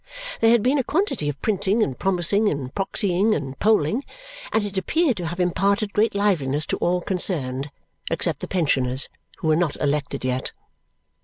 [0.39, 4.01] There had been a quantity of printing, and promising, and proxying, and polling,
[4.51, 7.69] and it appeared to have imparted great liveliness to all concerned,
[8.09, 10.53] except the pensioners who were not elected yet.